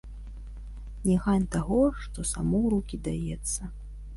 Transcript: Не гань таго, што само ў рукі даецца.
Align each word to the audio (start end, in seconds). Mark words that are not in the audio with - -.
Не 1.09 1.17
гань 1.25 1.45
таго, 1.57 1.79
што 2.07 2.27
само 2.33 2.57
ў 2.61 2.67
рукі 2.73 2.95
даецца. 3.11 3.61